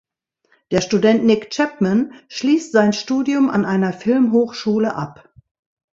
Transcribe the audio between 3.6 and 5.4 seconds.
einer Filmhochschule ab.